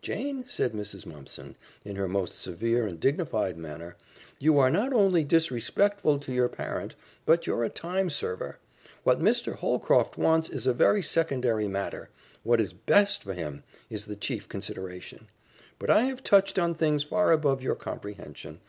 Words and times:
"Jane," 0.00 0.42
said 0.46 0.72
Mrs. 0.72 1.04
Mumpson, 1.04 1.54
in 1.84 1.96
her 1.96 2.08
most 2.08 2.40
severe 2.40 2.86
and 2.86 2.98
dignified 2.98 3.58
manner, 3.58 3.94
"you 4.38 4.58
are 4.58 4.70
not 4.70 4.94
only 4.94 5.22
disrespectful 5.22 6.18
to 6.18 6.32
your 6.32 6.48
parent, 6.48 6.94
but 7.26 7.46
you're 7.46 7.62
a 7.62 7.68
time 7.68 8.08
server. 8.08 8.56
What 9.04 9.20
Mr. 9.20 9.54
Holcroft 9.56 10.16
wants 10.16 10.48
is 10.48 10.66
a 10.66 10.72
very 10.72 11.02
secondary 11.02 11.68
matter; 11.68 12.08
what 12.42 12.58
is 12.58 12.72
BEST 12.72 13.22
for 13.22 13.34
him 13.34 13.64
is 13.90 14.06
the 14.06 14.16
chief 14.16 14.48
consideration. 14.48 15.28
But 15.78 15.90
I 15.90 16.04
have 16.04 16.24
touched 16.24 16.58
on 16.58 16.74
things 16.74 17.02
far 17.04 17.30
above 17.30 17.62
your 17.62 17.74
comprehension. 17.76 18.60